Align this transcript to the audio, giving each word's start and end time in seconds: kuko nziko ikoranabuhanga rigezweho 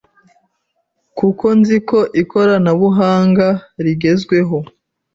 kuko 1.17 1.45
nziko 1.59 1.97
ikoranabuhanga 2.21 3.47
rigezweho 3.85 4.57